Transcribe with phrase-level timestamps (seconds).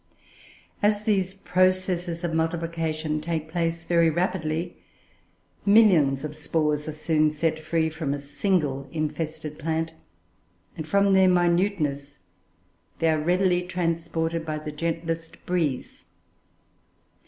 [0.81, 4.75] As these processes of multiplication take place very rapidly,
[5.63, 9.93] millions of spores are soon set free from a single infested plant;
[10.75, 12.17] and, from their minuteness,
[12.97, 16.03] they are readily transported by the gentlest breeze.